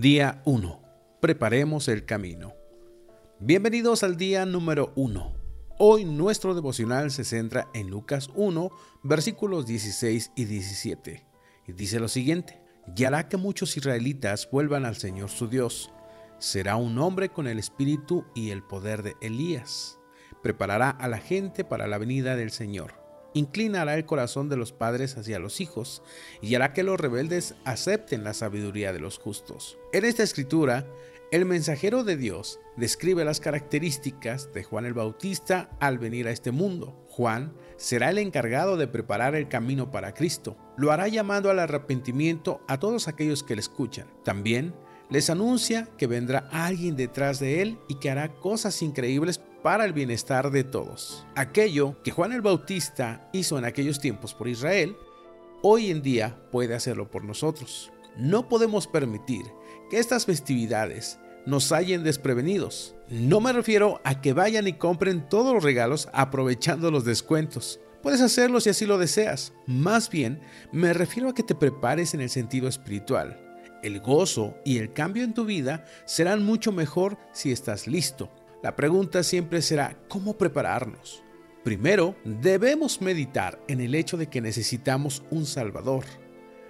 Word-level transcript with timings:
Día 0.00 0.42
1. 0.44 0.82
Preparemos 1.20 1.88
el 1.88 2.04
camino. 2.04 2.52
Bienvenidos 3.40 4.02
al 4.02 4.18
día 4.18 4.44
número 4.44 4.92
1. 4.94 5.32
Hoy 5.78 6.04
nuestro 6.04 6.54
devocional 6.54 7.10
se 7.10 7.24
centra 7.24 7.68
en 7.72 7.88
Lucas 7.88 8.28
1, 8.34 8.70
versículos 9.02 9.66
16 9.66 10.32
y 10.36 10.44
17. 10.44 11.26
Y 11.66 11.72
dice 11.72 11.98
lo 11.98 12.08
siguiente, 12.08 12.60
y 12.94 13.04
hará 13.04 13.26
que 13.30 13.38
muchos 13.38 13.74
israelitas 13.78 14.50
vuelvan 14.52 14.84
al 14.84 14.96
Señor 14.96 15.30
su 15.30 15.48
Dios. 15.48 15.90
Será 16.38 16.76
un 16.76 16.98
hombre 16.98 17.30
con 17.30 17.46
el 17.46 17.58
espíritu 17.58 18.26
y 18.34 18.50
el 18.50 18.62
poder 18.62 19.02
de 19.02 19.14
Elías. 19.22 19.98
Preparará 20.42 20.90
a 20.90 21.08
la 21.08 21.18
gente 21.18 21.64
para 21.64 21.86
la 21.86 21.96
venida 21.96 22.36
del 22.36 22.50
Señor 22.50 23.05
inclinará 23.36 23.96
el 23.96 24.06
corazón 24.06 24.48
de 24.48 24.56
los 24.56 24.72
padres 24.72 25.16
hacia 25.18 25.38
los 25.38 25.60
hijos 25.60 26.02
y 26.40 26.54
hará 26.54 26.72
que 26.72 26.82
los 26.82 26.98
rebeldes 26.98 27.54
acepten 27.64 28.24
la 28.24 28.32
sabiduría 28.32 28.92
de 28.92 29.00
los 29.00 29.18
justos. 29.18 29.78
En 29.92 30.06
esta 30.06 30.22
escritura, 30.22 30.86
el 31.30 31.44
mensajero 31.44 32.02
de 32.02 32.16
Dios 32.16 32.60
describe 32.76 33.24
las 33.24 33.40
características 33.40 34.54
de 34.54 34.64
Juan 34.64 34.86
el 34.86 34.94
Bautista 34.94 35.68
al 35.80 35.98
venir 35.98 36.28
a 36.28 36.30
este 36.30 36.50
mundo. 36.50 37.04
Juan 37.10 37.52
será 37.76 38.10
el 38.10 38.18
encargado 38.18 38.76
de 38.76 38.86
preparar 38.86 39.34
el 39.34 39.48
camino 39.48 39.90
para 39.90 40.14
Cristo. 40.14 40.56
Lo 40.78 40.92
hará 40.92 41.08
llamando 41.08 41.50
al 41.50 41.58
arrepentimiento 41.58 42.60
a 42.68 42.78
todos 42.78 43.06
aquellos 43.06 43.42
que 43.42 43.54
le 43.54 43.60
escuchan. 43.60 44.06
También 44.24 44.74
les 45.10 45.28
anuncia 45.28 45.88
que 45.98 46.06
vendrá 46.06 46.48
alguien 46.50 46.96
detrás 46.96 47.38
de 47.38 47.60
él 47.60 47.78
y 47.88 47.96
que 47.96 48.10
hará 48.10 48.34
cosas 48.36 48.80
increíbles 48.82 49.40
para 49.66 49.84
el 49.84 49.92
bienestar 49.92 50.52
de 50.52 50.62
todos. 50.62 51.26
Aquello 51.34 52.00
que 52.04 52.12
Juan 52.12 52.30
el 52.30 52.40
Bautista 52.40 53.28
hizo 53.32 53.58
en 53.58 53.64
aquellos 53.64 53.98
tiempos 53.98 54.32
por 54.32 54.46
Israel, 54.46 54.96
hoy 55.60 55.90
en 55.90 56.02
día 56.02 56.38
puede 56.52 56.72
hacerlo 56.72 57.10
por 57.10 57.24
nosotros. 57.24 57.90
No 58.16 58.48
podemos 58.48 58.86
permitir 58.86 59.44
que 59.90 59.98
estas 59.98 60.24
festividades 60.24 61.18
nos 61.46 61.72
hallen 61.72 62.04
desprevenidos. 62.04 62.94
No 63.08 63.40
me 63.40 63.52
refiero 63.52 64.00
a 64.04 64.20
que 64.20 64.32
vayan 64.32 64.68
y 64.68 64.74
compren 64.74 65.28
todos 65.28 65.52
los 65.52 65.64
regalos 65.64 66.08
aprovechando 66.12 66.92
los 66.92 67.04
descuentos. 67.04 67.80
Puedes 68.04 68.20
hacerlo 68.20 68.60
si 68.60 68.70
así 68.70 68.86
lo 68.86 68.98
deseas. 68.98 69.52
Más 69.66 70.10
bien, 70.10 70.42
me 70.70 70.92
refiero 70.92 71.30
a 71.30 71.34
que 71.34 71.42
te 71.42 71.56
prepares 71.56 72.14
en 72.14 72.20
el 72.20 72.30
sentido 72.30 72.68
espiritual. 72.68 73.60
El 73.82 73.98
gozo 73.98 74.54
y 74.64 74.78
el 74.78 74.92
cambio 74.92 75.24
en 75.24 75.34
tu 75.34 75.44
vida 75.44 75.84
serán 76.04 76.44
mucho 76.44 76.70
mejor 76.70 77.18
si 77.32 77.50
estás 77.50 77.88
listo 77.88 78.30
la 78.66 78.74
pregunta 78.74 79.22
siempre 79.22 79.62
será, 79.62 79.96
¿cómo 80.08 80.36
prepararnos? 80.36 81.22
Primero, 81.62 82.16
debemos 82.24 83.00
meditar 83.00 83.62
en 83.68 83.80
el 83.80 83.94
hecho 83.94 84.16
de 84.16 84.26
que 84.26 84.40
necesitamos 84.40 85.22
un 85.30 85.46
Salvador. 85.46 86.04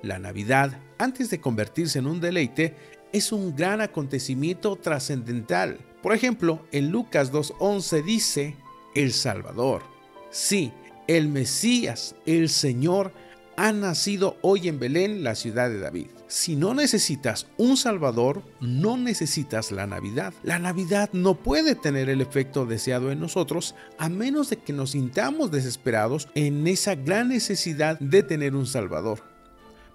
La 0.00 0.20
Navidad, 0.20 0.80
antes 0.98 1.30
de 1.30 1.40
convertirse 1.40 1.98
en 1.98 2.06
un 2.06 2.20
deleite, 2.20 2.76
es 3.12 3.32
un 3.32 3.56
gran 3.56 3.80
acontecimiento 3.80 4.76
trascendental. 4.76 5.80
Por 6.00 6.14
ejemplo, 6.14 6.64
en 6.70 6.92
Lucas 6.92 7.32
2.11 7.32 8.04
dice, 8.04 8.56
el 8.94 9.12
Salvador. 9.12 9.82
Sí, 10.30 10.72
el 11.08 11.26
Mesías, 11.26 12.14
el 12.24 12.50
Señor, 12.50 13.12
ha 13.60 13.72
nacido 13.72 14.38
hoy 14.40 14.68
en 14.68 14.78
Belén, 14.78 15.22
la 15.22 15.34
ciudad 15.34 15.68
de 15.68 15.80
David. 15.80 16.06
Si 16.28 16.56
no 16.56 16.72
necesitas 16.72 17.46
un 17.58 17.76
Salvador, 17.76 18.42
no 18.58 18.96
necesitas 18.96 19.70
la 19.70 19.86
Navidad. 19.86 20.32
La 20.42 20.58
Navidad 20.58 21.10
no 21.12 21.34
puede 21.34 21.74
tener 21.74 22.08
el 22.08 22.22
efecto 22.22 22.64
deseado 22.64 23.12
en 23.12 23.20
nosotros 23.20 23.74
a 23.98 24.08
menos 24.08 24.48
de 24.48 24.56
que 24.56 24.72
nos 24.72 24.92
sintamos 24.92 25.50
desesperados 25.50 26.26
en 26.34 26.66
esa 26.66 26.94
gran 26.94 27.28
necesidad 27.28 27.98
de 27.98 28.22
tener 28.22 28.56
un 28.56 28.66
Salvador. 28.66 29.20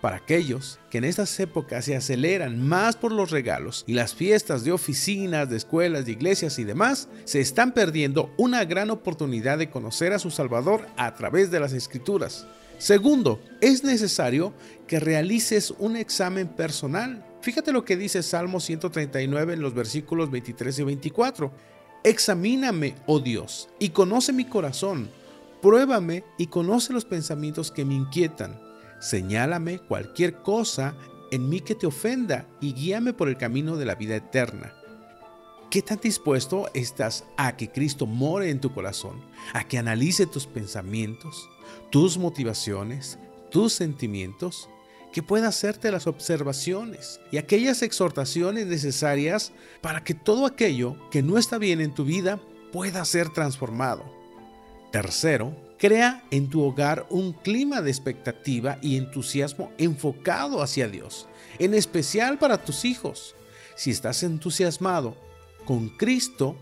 Para 0.00 0.16
aquellos 0.16 0.78
que 0.88 0.96
en 0.96 1.04
estas 1.04 1.38
épocas 1.38 1.84
se 1.84 1.94
aceleran 1.94 2.66
más 2.66 2.96
por 2.96 3.12
los 3.12 3.30
regalos 3.30 3.84
y 3.86 3.92
las 3.92 4.14
fiestas 4.14 4.64
de 4.64 4.72
oficinas, 4.72 5.50
de 5.50 5.58
escuelas, 5.58 6.06
de 6.06 6.12
iglesias 6.12 6.58
y 6.58 6.64
demás, 6.64 7.10
se 7.24 7.40
están 7.40 7.72
perdiendo 7.72 8.32
una 8.38 8.64
gran 8.64 8.88
oportunidad 8.88 9.58
de 9.58 9.68
conocer 9.68 10.14
a 10.14 10.18
su 10.18 10.30
Salvador 10.30 10.86
a 10.96 11.14
través 11.14 11.50
de 11.50 11.60
las 11.60 11.74
Escrituras. 11.74 12.46
Segundo, 12.80 13.42
es 13.60 13.84
necesario 13.84 14.54
que 14.86 15.00
realices 15.00 15.74
un 15.78 15.96
examen 15.96 16.48
personal. 16.48 17.22
Fíjate 17.42 17.72
lo 17.72 17.84
que 17.84 17.94
dice 17.94 18.22
Salmo 18.22 18.58
139 18.58 19.52
en 19.52 19.60
los 19.60 19.74
versículos 19.74 20.30
23 20.30 20.78
y 20.78 20.82
24. 20.84 21.52
Examíname, 22.04 22.94
oh 23.04 23.20
Dios, 23.20 23.68
y 23.78 23.90
conoce 23.90 24.32
mi 24.32 24.46
corazón. 24.46 25.10
Pruébame 25.60 26.24
y 26.38 26.46
conoce 26.46 26.94
los 26.94 27.04
pensamientos 27.04 27.70
que 27.70 27.84
me 27.84 27.92
inquietan. 27.92 28.58
Señálame 28.98 29.80
cualquier 29.80 30.36
cosa 30.36 30.96
en 31.30 31.50
mí 31.50 31.60
que 31.60 31.74
te 31.74 31.86
ofenda 31.86 32.48
y 32.62 32.72
guíame 32.72 33.12
por 33.12 33.28
el 33.28 33.36
camino 33.36 33.76
de 33.76 33.84
la 33.84 33.94
vida 33.94 34.16
eterna. 34.16 34.72
¿Qué 35.70 35.82
tan 35.82 36.00
dispuesto 36.00 36.68
estás 36.74 37.24
a 37.36 37.56
que 37.56 37.70
Cristo 37.70 38.04
more 38.04 38.50
en 38.50 38.60
tu 38.60 38.74
corazón? 38.74 39.22
A 39.52 39.62
que 39.62 39.78
analice 39.78 40.26
tus 40.26 40.48
pensamientos, 40.48 41.48
tus 41.90 42.18
motivaciones, 42.18 43.20
tus 43.52 43.74
sentimientos, 43.74 44.68
que 45.12 45.22
pueda 45.22 45.46
hacerte 45.46 45.92
las 45.92 46.08
observaciones 46.08 47.20
y 47.30 47.36
aquellas 47.36 47.82
exhortaciones 47.82 48.66
necesarias 48.66 49.52
para 49.80 50.02
que 50.02 50.12
todo 50.12 50.44
aquello 50.44 50.96
que 51.08 51.22
no 51.22 51.38
está 51.38 51.56
bien 51.56 51.80
en 51.80 51.94
tu 51.94 52.04
vida 52.04 52.40
pueda 52.72 53.04
ser 53.04 53.28
transformado. 53.28 54.02
Tercero, 54.90 55.54
crea 55.78 56.24
en 56.32 56.50
tu 56.50 56.62
hogar 56.62 57.06
un 57.10 57.32
clima 57.32 57.80
de 57.80 57.90
expectativa 57.92 58.78
y 58.82 58.96
entusiasmo 58.96 59.70
enfocado 59.78 60.62
hacia 60.62 60.88
Dios, 60.88 61.28
en 61.60 61.74
especial 61.74 62.38
para 62.38 62.64
tus 62.64 62.84
hijos. 62.84 63.36
Si 63.76 63.92
estás 63.92 64.24
entusiasmado 64.24 65.29
con 65.70 65.88
Cristo, 65.88 66.56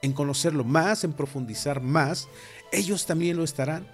en 0.00 0.14
conocerlo 0.14 0.64
más, 0.64 1.04
en 1.04 1.12
profundizar 1.12 1.82
más, 1.82 2.28
ellos 2.72 3.04
también 3.04 3.36
lo 3.36 3.44
estarán. 3.44 3.86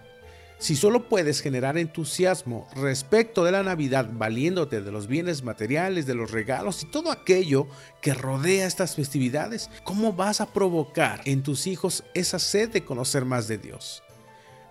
Si 0.61 0.77
solo 0.77 1.09
puedes 1.09 1.41
generar 1.41 1.77
entusiasmo 1.77 2.69
respecto 2.77 3.43
de 3.43 3.51
la 3.51 3.65
Navidad 3.65 4.09
valiéndote 4.13 4.81
de 4.81 4.93
los 4.93 5.09
bienes 5.09 5.43
materiales, 5.43 6.07
de 6.07 6.15
los 6.15 6.31
regalos 6.31 6.85
y 6.85 6.87
todo 6.87 7.11
aquello 7.11 7.67
que 8.01 8.15
rodea 8.15 8.65
estas 8.65 8.95
festividades, 8.95 9.71
¿cómo 9.83 10.13
vas 10.13 10.41
a 10.41 10.53
provocar 10.53 11.21
en 11.25 11.43
tus 11.43 11.67
hijos 11.67 12.05
esa 12.15 12.39
sed 12.39 12.71
de 12.71 12.85
conocer 12.85 13.25
más 13.25 13.49
de 13.49 13.59
Dios? 13.59 14.05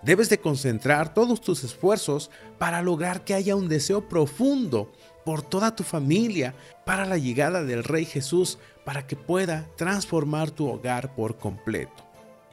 Debes 0.02 0.30
de 0.30 0.40
concentrar 0.40 1.12
todos 1.12 1.42
tus 1.42 1.62
esfuerzos 1.62 2.30
para 2.58 2.80
lograr 2.80 3.22
que 3.22 3.34
haya 3.34 3.54
un 3.54 3.68
deseo 3.68 4.08
profundo 4.08 4.90
por 5.24 5.42
toda 5.42 5.74
tu 5.74 5.82
familia 5.82 6.54
para 6.84 7.06
la 7.06 7.18
llegada 7.18 7.64
del 7.64 7.84
Rey 7.84 8.04
Jesús 8.04 8.58
para 8.84 9.06
que 9.06 9.16
pueda 9.16 9.68
transformar 9.76 10.50
tu 10.50 10.68
hogar 10.68 11.14
por 11.14 11.38
completo. 11.38 12.04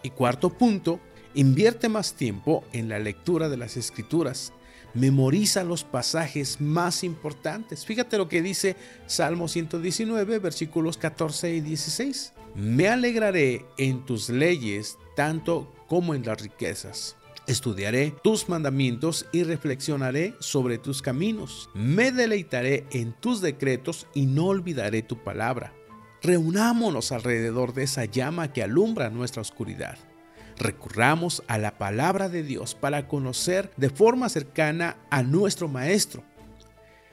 Y 0.03 0.11
cuarto 0.11 0.49
punto, 0.49 0.99
Invierte 1.37 1.87
más 1.87 2.13
tiempo 2.13 2.63
en 2.73 2.89
la 2.89 2.97
lectura 2.97 3.47
de 3.47 3.57
las 3.57 3.77
escrituras. 3.77 4.53
Memoriza 4.95 5.63
los 5.63 5.83
pasajes 5.83 6.59
más 6.59 7.03
importantes. 7.03 7.85
Fíjate 7.85 8.17
lo 8.17 8.27
que 8.27 8.41
dice 8.41 8.75
Salmo 9.05 9.47
119, 9.47 10.39
versículos 10.39 10.97
14 10.97 11.53
y 11.53 11.61
16. 11.61 12.33
Me 12.55 12.87
alegraré 12.87 13.67
en 13.77 14.03
tus 14.03 14.29
leyes 14.29 14.97
tanto 15.15 15.71
como 15.87 16.15
en 16.15 16.25
las 16.25 16.41
riquezas. 16.41 17.15
Estudiaré 17.47 18.13
tus 18.23 18.49
mandamientos 18.49 19.25
y 19.31 19.43
reflexionaré 19.43 20.35
sobre 20.39 20.77
tus 20.77 21.01
caminos. 21.01 21.69
Me 21.73 22.11
deleitaré 22.11 22.85
en 22.91 23.13
tus 23.13 23.39
decretos 23.39 24.05
y 24.13 24.25
no 24.25 24.47
olvidaré 24.47 25.01
tu 25.01 25.23
palabra. 25.23 25.73
Reunámonos 26.21 27.13
alrededor 27.13 27.73
de 27.73 27.83
esa 27.83 28.03
llama 28.03 28.51
que 28.51 28.63
alumbra 28.63 29.09
nuestra 29.09 29.41
oscuridad. 29.41 29.97
Recurramos 30.57 31.41
a 31.47 31.57
la 31.57 31.77
palabra 31.77 32.27
de 32.27 32.43
Dios 32.43 32.75
para 32.75 33.07
conocer 33.07 33.71
de 33.77 33.91
forma 33.91 34.27
cercana 34.27 34.97
a 35.09 35.23
nuestro 35.23 35.69
Maestro. 35.69 36.23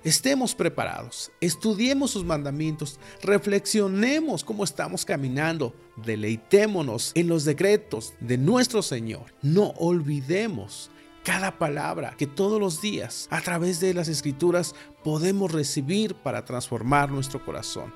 Estemos 0.05 0.55
preparados, 0.55 1.33
estudiemos 1.41 2.11
sus 2.11 2.25
mandamientos, 2.25 3.01
reflexionemos 3.23 4.45
cómo 4.45 4.63
estamos 4.63 5.03
caminando, 5.07 5.75
deleitémonos 5.97 7.13
en 7.15 7.27
los 7.27 7.47
decretos 7.47 8.13
de 8.21 8.37
nuestro 8.37 8.83
Señor. 8.83 9.33
No 9.41 9.69
olvidemos 9.79 10.91
cada 11.25 11.59
palabra 11.59 12.15
que 12.19 12.27
todos 12.27 12.61
los 12.61 12.83
días 12.83 13.29
a 13.31 13.41
través 13.41 13.81
de 13.81 13.95
las 13.95 14.09
escrituras 14.09 14.75
podemos 15.03 15.51
recibir 15.51 16.15
para 16.15 16.45
transformar 16.45 17.11
nuestro 17.11 17.43
corazón. 17.43 17.95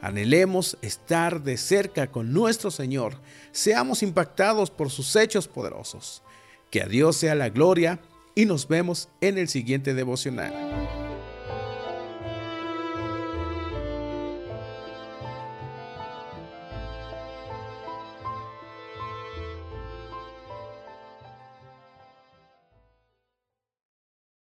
Anhelemos 0.00 0.78
estar 0.80 1.42
de 1.42 1.58
cerca 1.58 2.10
con 2.10 2.32
nuestro 2.32 2.70
Señor, 2.70 3.20
seamos 3.50 4.02
impactados 4.02 4.70
por 4.70 4.88
sus 4.88 5.14
hechos 5.16 5.48
poderosos. 5.48 6.22
Que 6.70 6.80
a 6.80 6.86
Dios 6.86 7.16
sea 7.16 7.34
la 7.34 7.50
gloria 7.50 8.00
y 8.34 8.46
nos 8.46 8.66
vemos 8.66 9.10
en 9.20 9.36
el 9.36 9.48
siguiente 9.48 9.92
devocional. 9.92 11.11